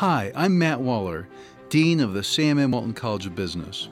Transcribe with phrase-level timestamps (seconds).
[0.00, 1.28] Hi, I'm Matt Waller,
[1.68, 2.70] Dean of the Sam M.
[2.70, 3.90] Walton College of Business.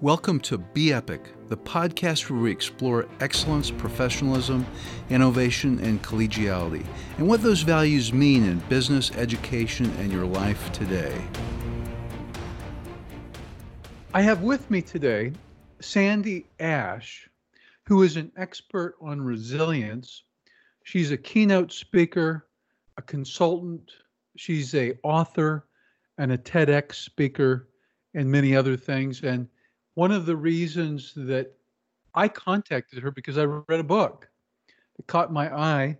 [0.00, 4.66] Welcome to Be Epic, the podcast where we explore excellence, professionalism,
[5.10, 6.84] innovation, and collegiality,
[7.18, 11.16] and what those values mean in business, education, and your life today.
[14.12, 15.34] I have with me today
[15.80, 17.30] Sandy Asch,
[17.84, 20.24] who is an expert on resilience.
[20.82, 22.48] She's a keynote speaker,
[22.96, 23.92] a consultant,
[24.36, 25.66] she's a author
[26.18, 27.68] and a TEDx speaker
[28.14, 29.22] and many other things.
[29.22, 29.48] And
[29.94, 31.52] one of the reasons that
[32.14, 34.28] I contacted her because I read a book
[34.96, 35.98] that caught my eye,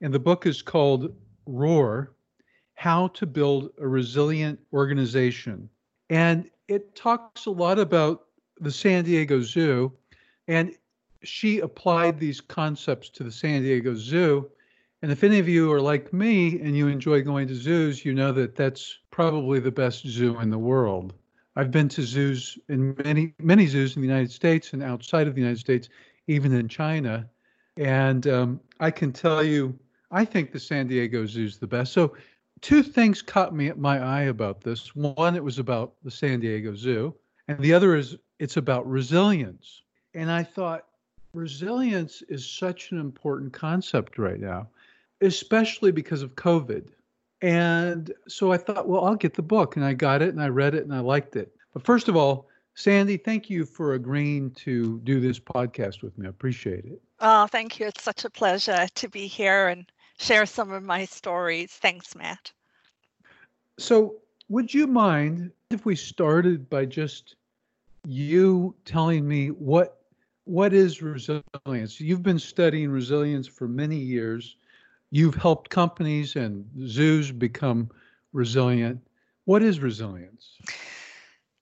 [0.00, 1.14] and the book is called
[1.46, 2.12] Roar:
[2.74, 5.68] How to Build a Resilient Organization.
[6.10, 8.26] And it talks a lot about
[8.60, 9.92] the San Diego Zoo,
[10.48, 10.76] and
[11.22, 14.50] she applied these concepts to the San Diego Zoo
[15.02, 18.14] and if any of you are like me and you enjoy going to zoos, you
[18.14, 21.12] know that that's probably the best zoo in the world.
[21.56, 25.34] I've been to zoos in many many zoos in the United States and outside of
[25.34, 25.88] the United States,
[26.28, 27.28] even in China,
[27.76, 29.76] and um, I can tell you,
[30.12, 31.92] I think the San Diego Zoo is the best.
[31.92, 32.16] So,
[32.60, 34.94] two things caught me at my eye about this.
[34.94, 37.12] One, it was about the San Diego Zoo,
[37.48, 39.82] and the other is it's about resilience.
[40.14, 40.86] And I thought
[41.34, 44.68] resilience is such an important concept right now
[45.22, 46.88] especially because of COVID.
[47.40, 49.76] And so I thought, well, I'll get the book.
[49.76, 51.54] And I got it and I read it and I liked it.
[51.72, 56.26] But first of all, Sandy, thank you for agreeing to do this podcast with me.
[56.26, 57.02] I appreciate it.
[57.20, 57.86] Oh, thank you.
[57.86, 59.84] It's such a pleasure to be here and
[60.18, 61.72] share some of my stories.
[61.72, 62.52] Thanks, Matt.
[63.78, 64.16] So,
[64.48, 67.36] would you mind if we started by just
[68.06, 69.98] you telling me what
[70.44, 72.00] what is resilience?
[72.00, 74.56] You've been studying resilience for many years.
[75.14, 77.90] You've helped companies and zoos become
[78.32, 78.98] resilient.
[79.44, 80.56] What is resilience?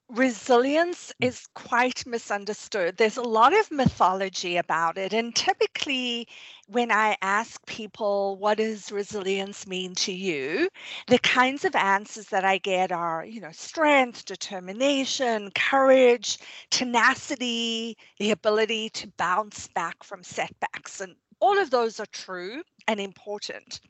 [0.08, 2.96] Resilience is quite misunderstood.
[2.96, 5.12] There's a lot of mythology about it.
[5.12, 6.28] And typically,
[6.68, 10.68] when I ask people, what does resilience mean to you?
[11.08, 16.38] The kinds of answers that I get are, you know, strength, determination, courage,
[16.70, 21.00] tenacity, the ability to bounce back from setbacks.
[21.00, 23.80] And all of those are true and important.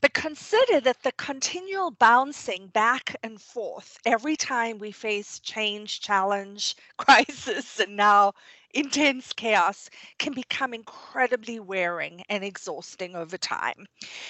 [0.00, 6.76] But consider that the continual bouncing back and forth every time we face change, challenge,
[6.98, 8.32] crisis, and now
[8.74, 9.88] intense chaos
[10.18, 13.86] can become incredibly wearing and exhausting over time.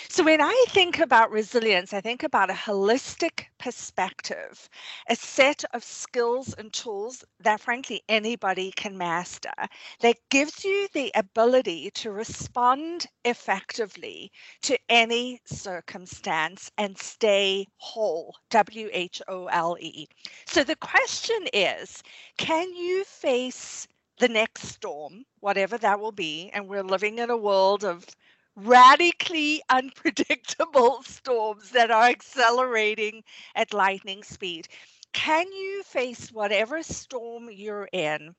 [0.09, 4.69] So, when I think about resilience, I think about a holistic perspective,
[5.09, 9.53] a set of skills and tools that, frankly, anybody can master
[10.01, 14.31] that gives you the ability to respond effectively
[14.63, 18.37] to any circumstance and stay whole.
[18.51, 20.07] W H O L E.
[20.47, 22.03] So, the question is
[22.37, 23.87] can you face
[24.21, 26.51] the next storm, whatever that will be.
[26.55, 28.07] And we're living in a world of
[28.57, 33.25] radically unpredictable storms that are accelerating
[33.57, 34.69] at lightning speed.
[35.13, 38.37] Can you face whatever storm you're in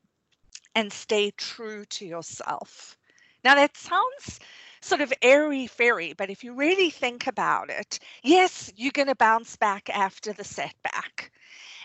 [0.75, 2.97] and stay true to yourself?
[3.43, 4.39] Now, that sounds
[4.81, 9.15] sort of airy fairy, but if you really think about it, yes, you're going to
[9.15, 11.31] bounce back after the setback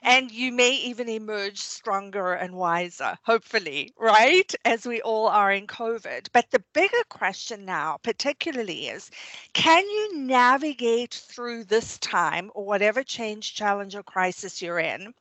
[0.06, 4.54] and you may even emerge stronger and wiser, hopefully, right?
[4.64, 6.28] As we all are in COVID.
[6.32, 9.10] But the bigger question now, particularly, is
[9.52, 15.12] can you navigate through this time or whatever change, challenge, or crisis you're in?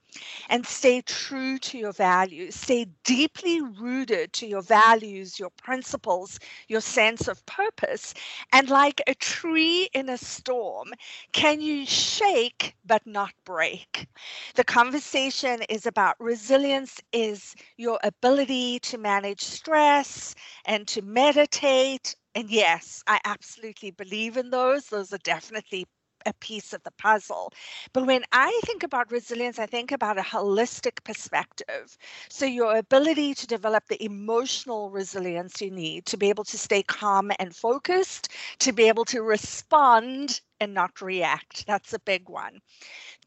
[0.49, 2.55] and stay true to your values.
[2.55, 8.13] Stay deeply rooted to your values, your principles, your sense of purpose.
[8.53, 10.93] And like a tree in a storm,
[11.33, 14.07] can you shake but not break?
[14.55, 22.49] The conversation is about resilience, is your ability to manage stress and to meditate and
[22.49, 24.87] yes, I absolutely believe in those.
[24.89, 25.85] Those are definitely
[26.25, 27.51] a piece of the puzzle.
[27.93, 31.97] But when I think about resilience, I think about a holistic perspective.
[32.29, 36.83] So, your ability to develop the emotional resilience you need to be able to stay
[36.83, 38.29] calm and focused,
[38.59, 41.65] to be able to respond and not react.
[41.67, 42.59] That's a big one.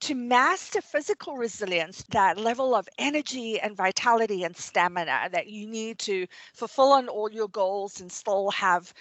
[0.00, 5.98] To master physical resilience, that level of energy and vitality and stamina that you need
[6.00, 8.92] to fulfill on all your goals and still have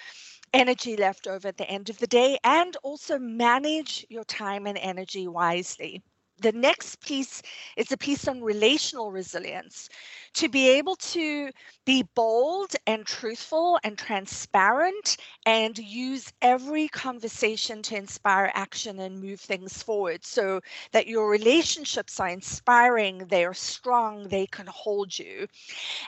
[0.54, 4.78] energy left over at the end of the day and also manage your time and
[4.78, 6.04] energy wisely.
[6.42, 7.42] The next piece
[7.76, 9.90] is a piece on relational resilience
[10.34, 11.50] to be able to
[11.86, 19.40] be bold and truthful and transparent and use every conversation to inspire action and move
[19.40, 20.62] things forward so
[20.92, 25.48] that your relationships are inspiring, they are strong, they can hold you.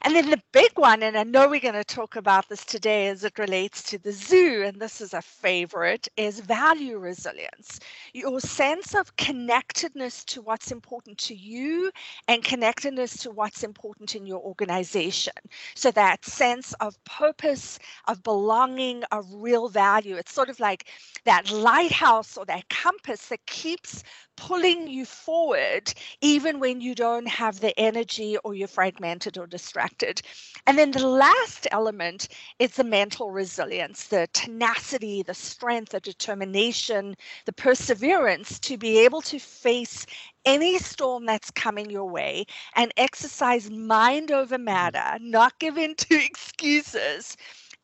[0.03, 3.07] And then the big one, and I know we're going to talk about this today
[3.07, 7.79] as it relates to the zoo, and this is a favorite, is value resilience.
[8.13, 11.91] Your sense of connectedness to what's important to you
[12.27, 15.33] and connectedness to what's important in your organization.
[15.75, 20.15] So that sense of purpose, of belonging, of real value.
[20.15, 20.87] It's sort of like
[21.25, 24.03] that lighthouse or that compass that keeps
[24.39, 30.21] pulling you forward even when you don't have the energy or you're fragmented or distracted.
[30.65, 37.15] And then the last element is the mental resilience, the tenacity, the strength, the determination,
[37.45, 40.05] the perseverance to be able to face
[40.45, 42.45] any storm that's coming your way
[42.75, 44.63] and exercise mind over mm-hmm.
[44.63, 47.35] matter, not give in to excuses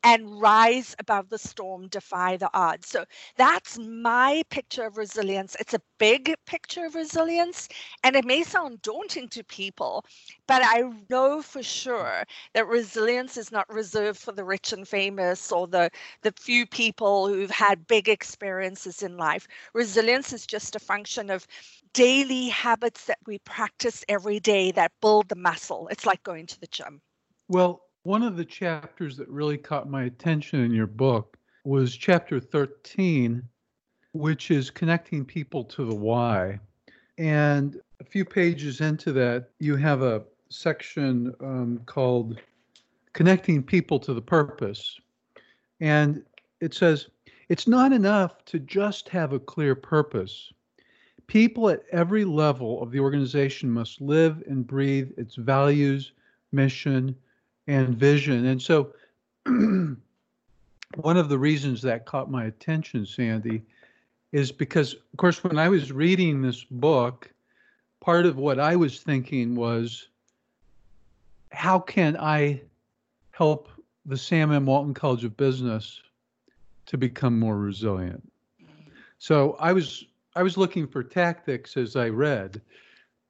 [0.06, 2.88] and rise above the storm, defy the odds.
[2.88, 3.06] So
[3.38, 5.58] that's my picture of resilience.
[5.60, 7.70] It's a big picture of resilience,
[8.04, 10.06] and it may sound daunting to people,
[10.48, 15.52] but I know for sure that resilience is not reserved for the rich and famous
[15.52, 15.90] or the,
[16.22, 19.48] the few people who've had big experiences in life.
[19.74, 21.48] Resilience is just a function of
[21.94, 25.88] daily habits that we practice every day that build the muscle.
[25.92, 27.02] It's like going to the gym.
[27.50, 32.40] Well, one of the chapters that really caught my attention in your book was chapter
[32.40, 33.42] 13,
[34.14, 36.60] which is connecting people to the why.
[37.18, 42.40] And a few pages into that, you have a section um, called
[43.14, 45.00] Connecting People to the Purpose.
[45.80, 46.22] And
[46.62, 47.08] it says,
[47.50, 50.54] it's not enough to just have a clear purpose.
[51.26, 56.12] People at every level of the organization must live and breathe its values,
[56.52, 57.16] mission,
[57.68, 58.46] and vision.
[58.46, 58.94] And so,
[59.46, 63.64] one of the reasons that caught my attention, Sandy,
[64.32, 67.32] is because, of course, when I was reading this book,
[68.02, 70.10] part of what I was thinking was,
[71.52, 72.62] how can I
[73.32, 73.70] help
[74.06, 74.66] the Sam M.
[74.66, 76.02] Walton College of Business
[76.88, 78.32] to become more resilient?
[79.20, 82.62] So I was I was looking for tactics as I read,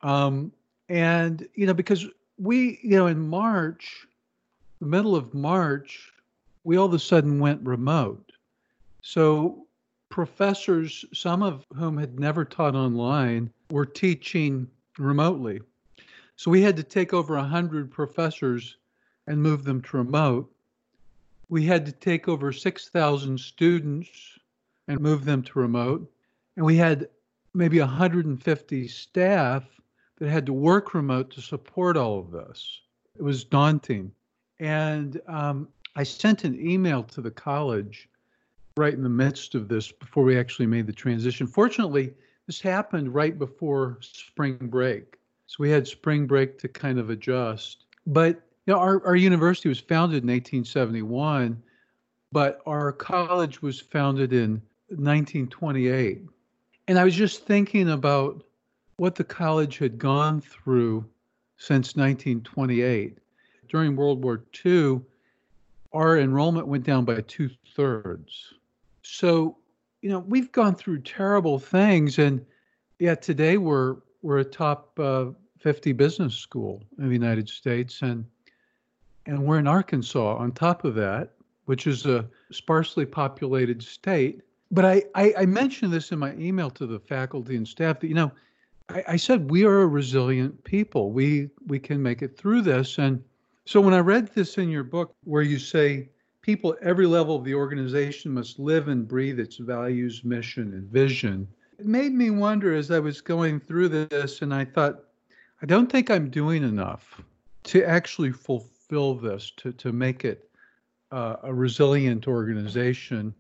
[0.02, 0.52] um,
[0.90, 4.08] and you know because we you know in March
[4.80, 6.12] the middle of March,
[6.64, 8.32] we all of a sudden went remote.
[9.02, 9.68] So
[10.10, 14.68] professors, some of whom had never taught online, were teaching
[14.98, 15.62] remotely.
[16.36, 18.78] So we had to take over 100 professors
[19.28, 20.52] and move them to remote.
[21.50, 24.40] We had to take over 6,000 students
[24.88, 26.12] and move them to remote.
[26.58, 27.08] And we had
[27.54, 29.64] maybe 150 staff
[30.18, 32.82] that had to work remote to support all of this.
[33.18, 34.12] It was daunting.
[34.60, 38.10] And um, I sent an email to the college
[38.78, 41.48] right in the midst of this before we actually made the transition.
[41.48, 42.14] Fortunately,
[42.48, 45.18] this happened right before spring break.
[45.48, 47.86] So we had spring break to kind of adjust.
[48.08, 51.62] But you know, our, our university was founded in 1871,
[52.32, 56.22] but our college was founded in 1928.
[56.88, 58.44] And I was just thinking about
[58.98, 61.06] what the college had gone through
[61.58, 63.18] since 1928
[63.68, 65.02] during World War II,
[65.94, 68.54] our enrollment went down by two thirds.
[69.02, 69.58] So,
[70.02, 72.46] you know, we've gone through terrible things, and
[73.00, 75.28] yet today we're we're a top uh,
[75.60, 78.26] 50 business school in the United States, and
[79.26, 81.32] and we're in Arkansas on top of that,
[81.66, 84.42] which is a sparsely populated state.
[84.72, 88.08] But I, I, I mentioned this in my email to the faculty and staff that
[88.08, 88.32] you know,
[88.90, 91.12] I, I said we are a resilient people.
[91.12, 93.24] We we can make it through this, and
[93.66, 96.10] so when I read this in your book, where you say
[96.42, 100.84] people at every level of the organization must live and breathe its values, mission, and
[100.84, 101.48] vision,
[101.80, 105.06] it made me wonder as I was going through this, and I thought,
[105.62, 107.22] I don't think I'm doing enough
[107.64, 110.48] to actually fulfill this, to, to make it
[111.12, 113.34] uh, a resilient organization.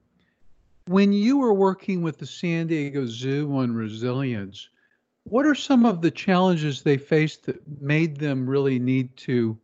[0.87, 4.69] When you were working with the San Diego Zoo on resilience,
[5.23, 9.57] what are some of the challenges they faced that made them really need to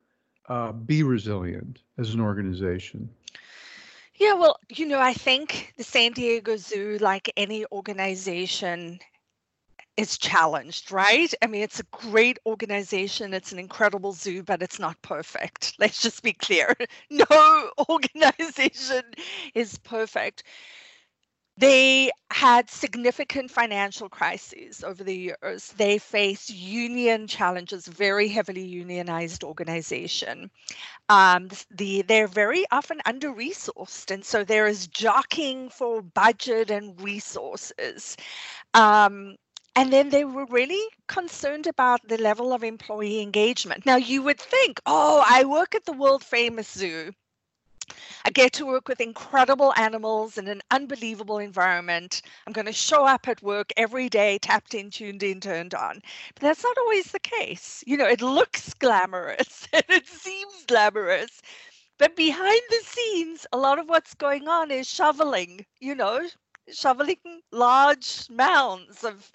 [0.50, 3.10] uh, be resilient as an organization?
[4.16, 9.00] Yeah, well, you know, I think the San Diego Zoo, like any organization,
[9.98, 11.34] is challenged, right?
[11.42, 15.76] I mean, it's a great organization, it's an incredible zoo, but it's not perfect.
[15.80, 16.74] Let's just be clear.
[17.10, 19.04] No organization
[19.54, 20.44] is perfect
[21.58, 25.74] they had significant financial crises over the years.
[25.78, 30.50] They face union challenges, very heavily unionized organization.
[31.10, 37.00] Um, the they're very often under resourced, and so there is jockeying for budget and
[37.02, 38.18] resources.
[38.74, 39.36] Um,
[39.76, 43.86] and then they were really concerned about the level of employee engagement.
[43.86, 47.14] Now, you would think, oh, I work at the world famous zoo.
[48.26, 52.22] I get to work with incredible animals in an unbelievable environment.
[52.48, 56.02] I'm going to show up at work every day, tapped in, tuned in, turned on.
[56.36, 57.84] But that's not always the case.
[57.88, 61.42] You know, it looks glamorous and it seems glamorous.
[61.98, 66.28] But behind the scenes, a lot of what's going on is shoveling, you know,
[66.72, 69.32] shoveling large mounds of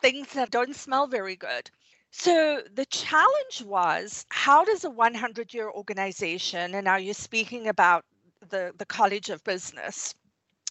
[0.00, 1.70] things that don't smell very good.
[2.18, 8.06] So the challenge was how does a 100 year organization, and now you're speaking about
[8.48, 10.14] the, the College of Business,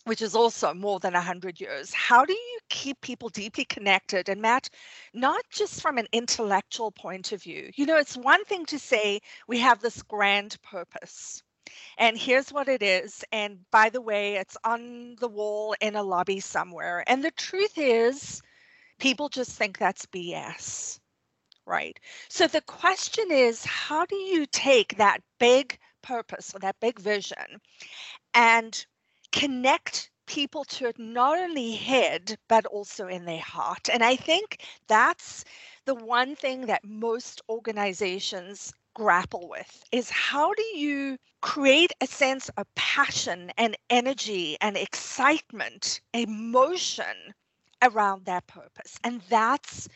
[0.05, 4.27] which is also more than 100 years, how do you keep people deeply connected?
[4.27, 4.69] And Matt,
[5.13, 7.69] not just from an intellectual point of view.
[7.75, 11.43] You know, it's one thing to say we have this grand purpose.
[11.99, 13.23] And here's what it is.
[13.31, 17.03] And by the way, it's on the wall in a lobby somewhere.
[17.05, 18.41] And the truth is,
[18.99, 20.99] people just think that's BS
[21.65, 21.99] right?
[22.29, 27.59] So the question is how do you take that big purpose or that big vision
[28.33, 28.85] and
[29.31, 34.59] connect people to it not only head but also in their heart and i think
[34.87, 35.43] that's
[35.85, 42.49] the one thing that most organizations grapple with is how do you create a sense
[42.57, 47.33] of passion and energy and excitement emotion
[47.83, 49.87] around that purpose and that's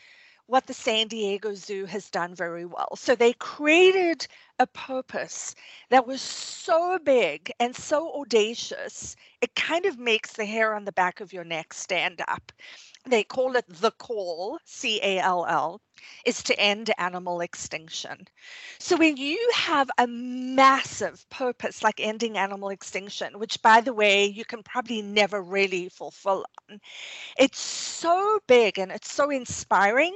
[0.50, 2.96] what the San Diego Zoo has done very well.
[2.96, 4.26] So they created
[4.60, 5.54] a purpose
[5.90, 10.92] that was so big and so audacious, it kind of makes the hair on the
[10.92, 12.52] back of your neck stand up.
[13.08, 15.80] They call it the call, C A L L
[16.26, 18.26] is to end animal extinction.
[18.78, 24.26] So when you have a massive purpose like ending animal extinction, which by the way,
[24.26, 26.80] you can probably never really fulfill on,
[27.38, 30.14] it's so big and it's so inspiring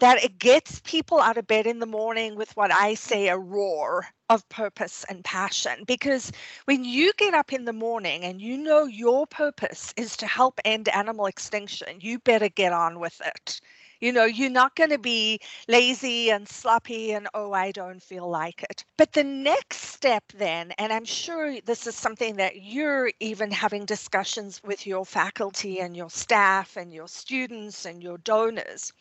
[0.00, 3.38] that it gets people out of bed in the morning with what I say a
[3.38, 3.83] roar
[4.28, 6.32] of purpose and passion because
[6.64, 10.60] when you get up in the morning and you know your purpose is to help
[10.64, 13.60] end animal extinction, you better get on with it.
[14.04, 18.28] You know, you're not going to be lazy and sloppy and, oh, I don't feel
[18.28, 18.84] like it.
[18.98, 23.86] But the next step, then, and I'm sure this is something that you're even having
[23.86, 28.92] discussions with your faculty and your staff and your students and your donors,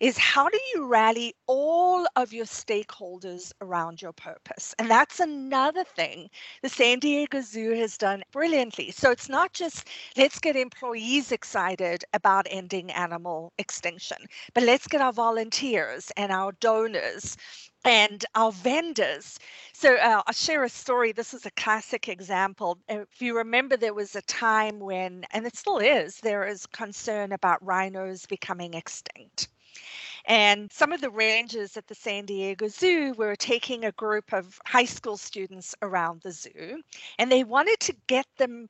[0.00, 4.74] is how do you rally all of your stakeholders around your purpose?
[4.78, 6.28] And that's another thing
[6.62, 8.90] the San Diego Zoo has done brilliantly.
[8.90, 14.18] So it's not just let's get employees excited about ending animal extinction,
[14.54, 17.36] but let's get our volunteers and our donors
[17.84, 19.38] and our vendors.
[19.72, 21.12] So uh, I'll share a story.
[21.12, 22.78] This is a classic example.
[22.88, 27.32] If you remember, there was a time when, and it still is, there is concern
[27.32, 29.48] about rhinos becoming extinct.
[30.26, 34.60] And some of the rangers at the San Diego Zoo were taking a group of
[34.66, 36.82] high school students around the zoo,
[37.18, 38.68] and they wanted to get them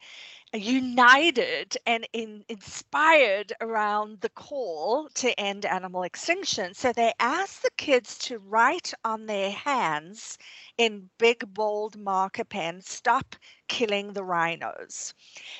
[0.54, 6.74] united and in, inspired around the call to end animal extinction.
[6.74, 10.38] So they asked the kids to write on their hands
[10.78, 13.36] in big, bold marker pen, stop
[13.68, 15.14] killing the rhinos.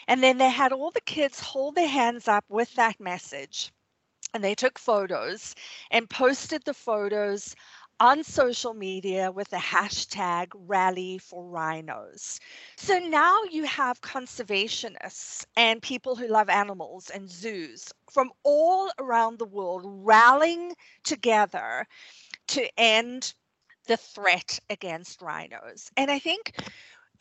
[0.09, 3.73] And then they had all the kids hold their hands up with that message
[4.35, 5.55] and they took photos
[5.91, 7.55] and posted the photos
[8.01, 12.41] on social media with the hashtag rally for rhinos.
[12.77, 19.39] So now you have conservationists and people who love animals and zoos from all around
[19.39, 20.75] the world rallying
[21.05, 21.87] together
[22.49, 23.35] to end
[23.87, 25.91] the threat against rhinos.
[25.97, 26.55] And I think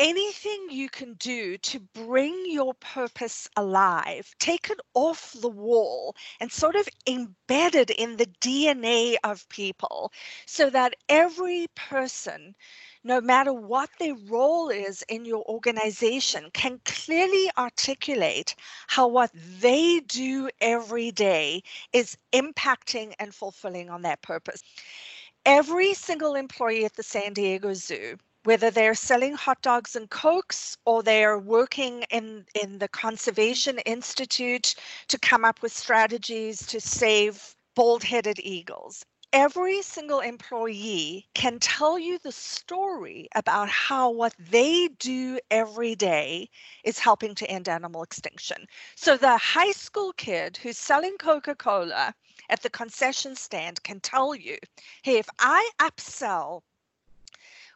[0.01, 6.51] anything you can do to bring your purpose alive, take it off the wall and
[6.51, 10.11] sort of embed it in the DNA of people
[10.47, 12.55] so that every person,
[13.03, 18.55] no matter what their role is in your organization, can clearly articulate
[18.87, 21.61] how what they do every day
[21.93, 24.63] is impacting and fulfilling on that purpose.
[25.45, 30.77] Every single employee at the San Diego Zoo whether they're selling hot dogs and cokes
[30.85, 34.75] or they're working in, in the Conservation Institute
[35.07, 39.03] to come up with strategies to save bald headed eagles.
[39.33, 46.49] every single employee can tell you the story about how what they do every day
[46.83, 48.65] is helping to end animal extinction.
[48.95, 52.13] So the high school kid who's selling Coca Cola
[52.49, 54.57] at the concession stand can tell you
[55.03, 56.61] hey, if I upsell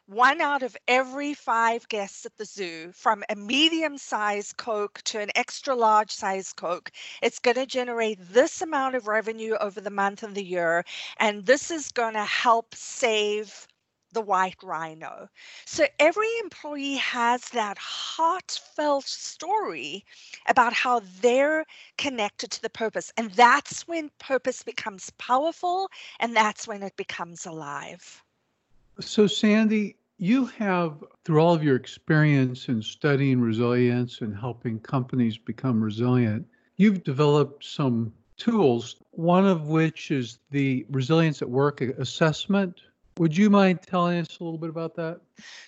[0.06, 5.20] one out of every five guests at the zoo from a medium sized Coke to
[5.20, 6.92] an extra large sized Coke.
[7.22, 10.84] It's going to generate this amount of revenue over the month and the year.
[11.18, 13.66] And this is going to help save
[14.12, 15.28] the white rhino.
[15.66, 20.04] So every employee has that heartfelt story
[20.48, 21.64] about how they're
[21.98, 23.12] connected to the purpose.
[23.16, 28.22] And that's when purpose becomes powerful and that's when it becomes alive.
[29.00, 35.36] So, Sandy, you have, through all of your experience in studying resilience and helping companies
[35.36, 42.80] become resilient, you've developed some tools, one of which is the Resilience at Work assessment.
[43.18, 45.20] Would you mind telling us a little bit about that?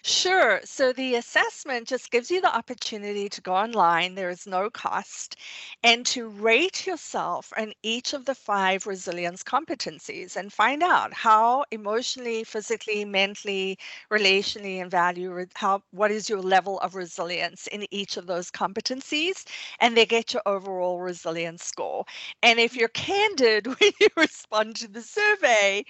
[0.04, 0.60] Sure.
[0.64, 5.36] So the assessment just gives you the opportunity to go online, there is no cost,
[5.82, 11.64] and to rate yourself on each of the five resilience competencies and find out how
[11.70, 13.78] emotionally, physically, mentally,
[14.10, 19.44] relationally, and value, how what is your level of resilience in each of those competencies,
[19.80, 22.04] and they get your overall resilience score.
[22.42, 25.84] And if you're candid when you respond to the survey,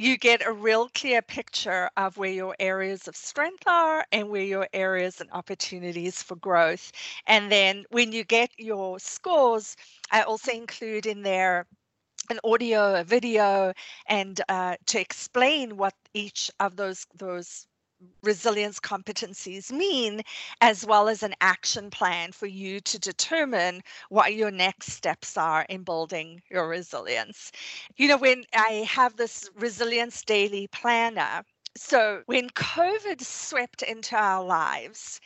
[0.00, 4.42] you get a real clear picture of where your areas of strength are and where
[4.42, 6.90] your areas and opportunities for growth.
[7.26, 9.76] And then when you get your scores,
[10.10, 11.66] I also include in there
[12.30, 13.74] an audio, a video,
[14.06, 17.66] and uh, to explain what each of those those
[18.22, 20.22] resilience competencies mean,
[20.60, 25.62] as well as an action plan for you to determine what your next steps are
[25.68, 27.52] in building your resilience.
[27.96, 31.42] You know, when I have this resilience daily planner,
[31.76, 35.20] so when COVID swept into our lives,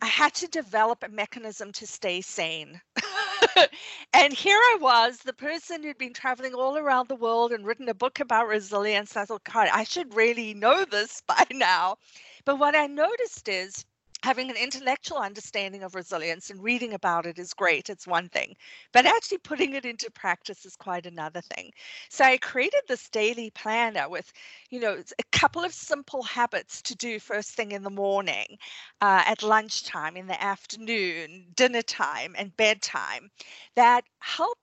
[0.00, 2.80] I had to develop a mechanism to stay sane.
[4.14, 7.88] and here I was, the person who'd been traveling all around the world and written
[7.88, 9.16] a book about resilience.
[9.16, 11.96] I thought, God, I should really know this by now.
[12.44, 13.84] But what I noticed is
[14.28, 18.54] having an intellectual understanding of resilience and reading about it is great it's one thing
[18.92, 21.70] but actually putting it into practice is quite another thing.
[22.10, 24.32] So i created this daily planner with
[24.70, 28.58] you know a couple of simple habits to do first thing in the morning
[29.00, 33.30] uh, at lunchtime in the afternoon dinner time and bedtime
[33.76, 34.58] that help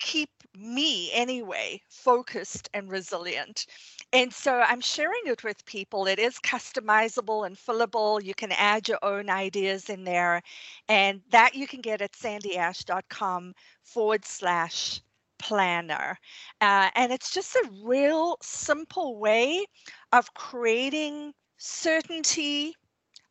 [0.00, 3.66] keep me anyway focused and resilient.
[4.12, 6.06] And so i'm sharing it with people.
[6.06, 8.22] It is customizable and fillable.
[8.22, 10.42] You can add your own ideas in there
[10.88, 15.00] and that you can get at sandyasch.com forward slash
[15.38, 16.18] planner.
[16.60, 19.64] Uh, and it's just a real simple way
[20.12, 22.74] of creating certainty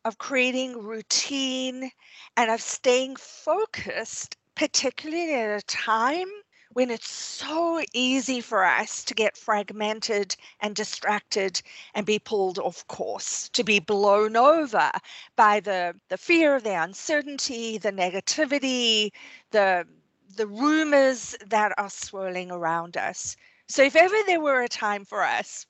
[0.04, 1.90] of creating routine
[2.36, 6.28] and of staying focused particularly at a time
[6.72, 11.60] when it's so easy for us to get fragmented and distracted
[11.94, 14.90] and be pulled off course, to be blown over
[15.34, 19.10] by the, the fear, the uncertainty, the negativity,
[19.50, 19.84] the,
[20.36, 23.36] the rumors that are swirling around us.
[23.68, 25.66] So, if ever there were a time for us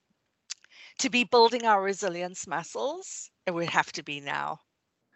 [0.99, 4.61] to be building our resilience muscles, it would have to be now.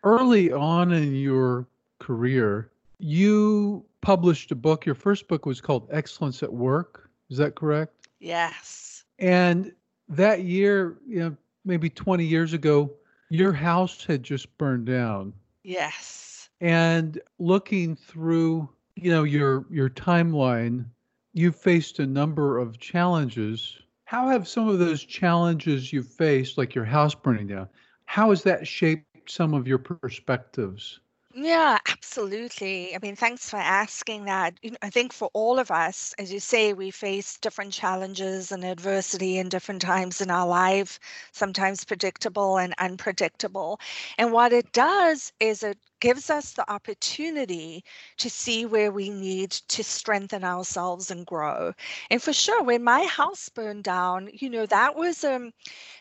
[0.03, 1.67] Early on in your
[1.99, 2.71] career,
[3.05, 4.87] you published a book.
[4.87, 7.11] Your first book was called Excellence at Work.
[7.29, 8.09] Is that correct?
[8.19, 9.05] Yes.
[9.19, 9.73] And
[10.09, 11.37] that year, you know,
[11.67, 12.91] maybe 20 years ago,
[13.29, 15.35] your house had just burned down.
[15.65, 16.49] Yes.
[16.63, 20.87] And looking through, you know, your your timeline,
[21.35, 23.77] you've faced a number of challenges.
[24.07, 27.69] How have some of those challenges you've faced, like your house burning down,
[28.07, 31.01] how has that shaped some of your perspectives?
[31.37, 32.95] Yeah, absolutely.
[32.95, 34.55] I mean, thanks for asking that.
[34.63, 38.53] You know, I think for all of us, as you say, we face different challenges
[38.53, 41.01] and adversity in different times in our life,
[41.33, 43.81] sometimes predictable and unpredictable.
[44.17, 47.85] And what it does is it gives us the opportunity
[48.19, 51.73] to see where we need to strengthen ourselves and grow.
[52.11, 55.53] And for sure, when my house burned down, you know, that was um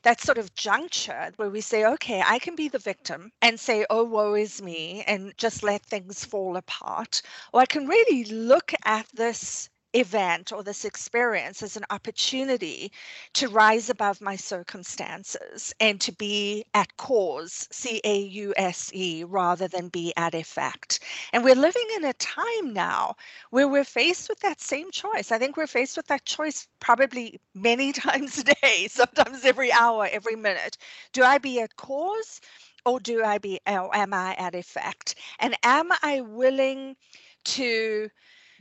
[0.04, 3.86] that sort of juncture where we say, okay, I can be the victim and say,
[3.89, 7.22] oh, woe is me, and just let things fall apart.
[7.54, 12.91] Or I can really look at this event or this experience as an opportunity
[13.34, 19.23] to rise above my circumstances and to be at cause, C A U S E,
[19.23, 20.99] rather than be at effect.
[21.32, 23.15] And we're living in a time now
[23.51, 25.32] where we're faced with that same choice.
[25.32, 30.08] I think we're faced with that choice probably many times a day, sometimes every hour,
[30.12, 30.77] every minute.
[31.12, 32.41] Do I be at cause?
[32.86, 35.15] Or do I be, or am I at effect?
[35.39, 36.97] And am I willing
[37.45, 38.10] to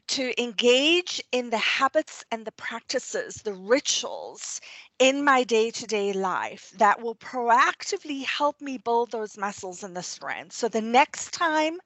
[0.08, 4.60] to engage in the habits and the practices, the rituals
[4.98, 9.96] in my day to day life that will proactively help me build those muscles and
[9.96, 10.52] the strength.
[10.52, 11.80] So the next time,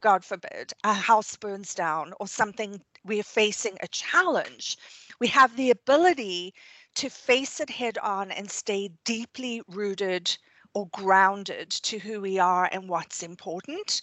[0.00, 4.76] God forbid, a house burns down or something, we're facing a challenge,
[5.18, 6.54] we have the ability
[6.94, 10.36] to face it head on and stay deeply rooted
[10.74, 14.02] or grounded to who we are and what's important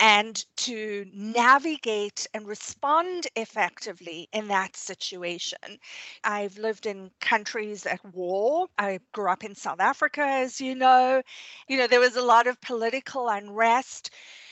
[0.00, 5.78] and to navigate and respond effectively in that situation.
[6.24, 8.68] I've lived in countries at war.
[8.78, 11.22] I grew up in South Africa, as you know.
[11.68, 14.10] You know, there was a lot of political unrest.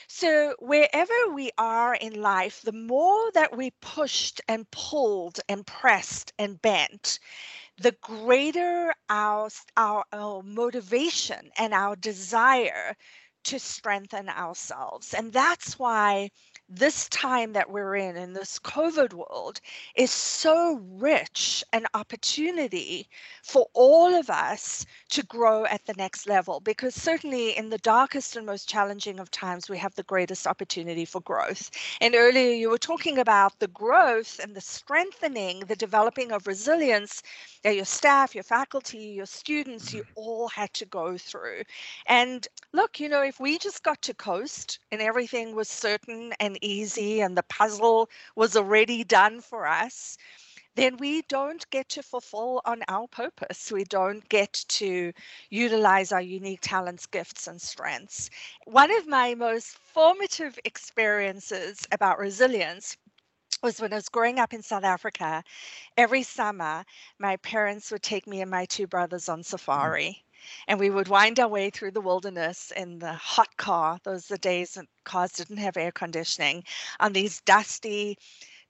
[0.09, 6.33] So, wherever we are in life, the more that we pushed and pulled and pressed
[6.39, 7.19] and bent,
[7.77, 12.95] the greater our, our, our motivation and our desire
[13.47, 15.13] to strengthen ourselves.
[15.13, 16.29] And that's why
[16.69, 19.61] this time that we're in, in this COVID world,
[19.95, 23.07] is so rich an opportunity
[23.43, 26.59] for all of us to grow at the next level.
[26.59, 31.05] Because certainly in the darkest and most challenging of times, we have the greatest opportunity
[31.05, 31.71] for growth.
[32.01, 37.23] And earlier you were talking about the growth and the strengthening, the developing of resilience
[37.63, 40.13] that your staff, your faculty, your students, you mm-hmm.
[40.15, 41.63] all had to go through.
[42.07, 46.56] And look, you know, if we just got to coast and everything was certain and
[46.61, 50.17] easy and the puzzle was already done for us,
[50.75, 53.71] then we don't get to fulfill on our purpose.
[53.71, 55.11] We don't get to
[55.49, 58.29] utilize our unique talents, gifts, and strengths.
[58.65, 62.95] One of my most formative experiences about resilience
[63.63, 65.43] was when I was growing up in South Africa.
[65.97, 66.85] Every summer,
[67.17, 69.43] my parents would take me and my two brothers on mm-hmm.
[69.43, 70.23] safari
[70.67, 73.99] and we would wind our way through the wilderness in the hot car.
[74.03, 76.63] Those are the days when cars didn't have air conditioning
[76.99, 78.17] on these dusty,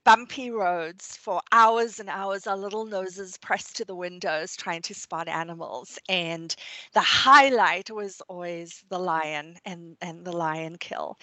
[0.05, 4.93] bumpy roads for hours and hours, our little noses pressed to the windows trying to
[4.93, 5.99] spot animals.
[6.07, 6.55] And
[6.93, 11.17] the highlight was always the lion and, and the lion kill.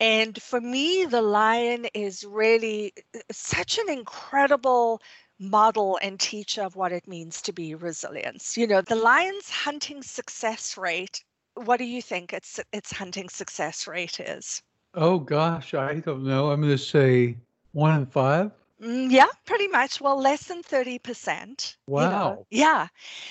[0.00, 5.00] And for me, the lion is really uh, such an incredible
[5.38, 8.56] model and teach of what it means to be resilience.
[8.56, 11.22] You know, the lion's hunting success rate,
[11.54, 14.62] what do you think its its hunting success rate is?
[14.94, 16.50] Oh gosh, I don't know.
[16.50, 17.36] I'm going to say
[17.72, 18.50] 1 in 5.
[18.82, 20.00] Mm, yeah, pretty much.
[20.02, 21.76] Well, less than 30%.
[21.86, 22.02] Wow.
[22.02, 22.46] You know?
[22.50, 22.88] Yeah.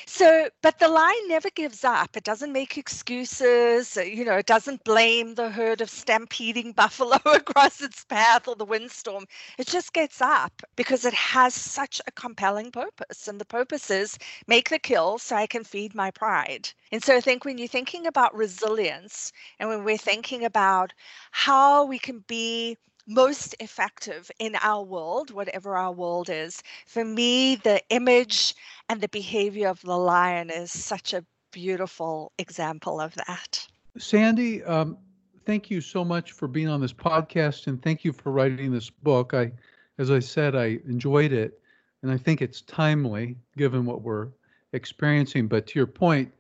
[0.08, 2.18] So, but the lion never gives up.
[2.18, 3.96] It doesn't make excuses.
[3.96, 8.56] Uh, you know, it doesn't blame the herd of stampeding buffalo across its path or
[8.56, 9.26] the windstorm.
[9.60, 13.28] It just gets up because it has such a compelling purpose.
[13.28, 16.70] And the purpose is make the kill so I can feed my pride.
[16.92, 20.92] And so I think when you're thinking about resilience and when we're thinking about
[21.32, 22.78] how we can be
[23.08, 26.62] most effective in our world, whatever our world is.
[26.88, 28.56] For me, the image
[28.90, 33.68] and the behavior of the lion is such a beautiful example of that.
[33.98, 34.98] Sandy, um,
[35.46, 38.90] thank you so much for being on this podcast and thank you for writing this
[38.90, 39.34] book.
[39.34, 39.52] I,
[39.98, 41.60] as I said, I enjoyed it
[42.02, 44.30] and I think it's timely given what we're
[44.74, 45.48] experiencing.
[45.48, 46.32] But to your point,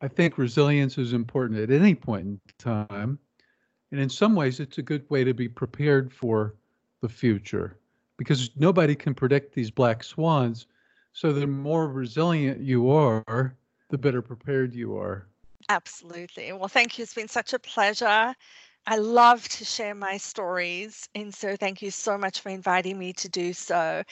[0.00, 3.18] I think resilience is important at any point in time.
[3.92, 6.56] And in some ways, it's a good way to be prepared for
[7.02, 7.78] the future
[8.16, 10.66] because nobody can predict these black swans.
[11.12, 13.54] So the more resilient you are,
[13.90, 15.28] the better prepared you are.
[15.68, 16.52] Absolutely.
[16.52, 17.02] Well, thank you.
[17.02, 18.34] It's been such a pleasure.
[18.86, 21.08] I love to share my stories.
[21.14, 24.02] And so thank you so much for inviting me to do so.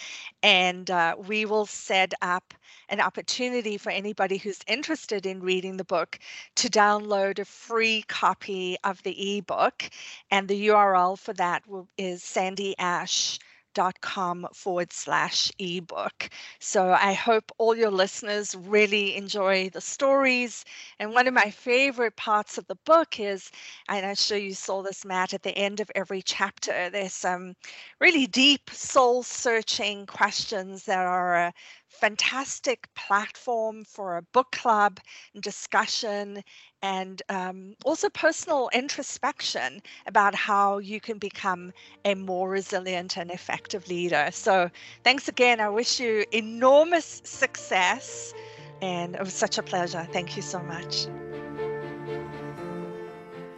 [0.44, 2.54] And uh, we will set up
[2.88, 6.18] an opportunity for anybody who's interested in reading the book
[6.56, 9.90] to download a free copy of the ebook.
[10.30, 13.40] And the URL for that will, is Sandy Asch
[13.74, 16.28] dot com forward slash ebook.
[16.58, 20.64] So I hope all your listeners really enjoy the stories.
[20.98, 23.50] And one of my favorite parts of the book is,
[23.88, 27.54] and I'm sure you saw this, Matt, at the end of every chapter, there's some
[28.00, 31.50] really deep, soul searching questions that are uh,
[31.90, 35.00] fantastic platform for a book club
[35.34, 36.42] and discussion
[36.82, 41.72] and um, also personal introspection about how you can become
[42.04, 44.30] a more resilient and effective leader.
[44.32, 44.70] So,
[45.04, 45.60] thanks again.
[45.60, 48.32] I wish you enormous success,
[48.80, 50.06] and it was such a pleasure.
[50.12, 51.06] Thank you so much.